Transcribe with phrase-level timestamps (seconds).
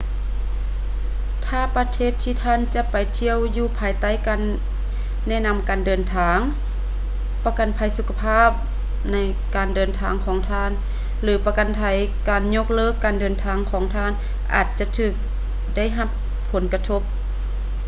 [1.45, 4.41] ຖ້າປະເທດທີ່ທ່ານຈະໄປທ່ຽວຢູ່ພາຍໃຕ້ການ
[5.27, 6.39] ແນະນຳການເດີນທາງ
[7.45, 8.49] ປະກັນໄພສຸຂະພາບ
[9.55, 10.71] ການເດີນທາງຂອງທ່ານ
[11.23, 11.81] ຫຼື ປະກັນໄພ
[12.29, 14.11] ການຍົກເລີກການເດີນທາງຂອງທ່ານ
[14.53, 15.13] ອາດຈະຖືກ
[15.75, 16.09] ໄດ້ຮັບ
[16.51, 17.01] ຜົນກະທົບ